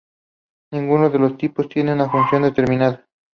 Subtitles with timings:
[0.71, 3.05] Ninguno de los tipos tiene una función determinada.